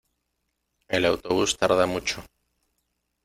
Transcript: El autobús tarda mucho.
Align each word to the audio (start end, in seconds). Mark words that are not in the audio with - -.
El 0.87 1.05
autobús 1.05 1.55
tarda 1.57 1.85
mucho. 1.85 2.25